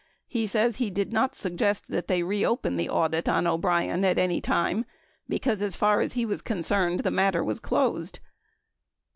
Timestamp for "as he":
6.01-6.25